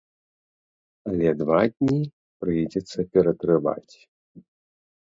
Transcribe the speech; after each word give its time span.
Але 1.11 1.29
два 1.43 1.59
дні 1.75 1.99
прыйдзецца 2.41 2.99
ператрываць. 3.13 3.95